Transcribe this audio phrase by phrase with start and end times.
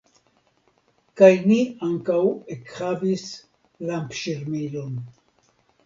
[1.21, 2.17] Kaj ni ankaŭ
[2.57, 3.29] ekhavis
[3.93, 5.03] lampŝirmilon.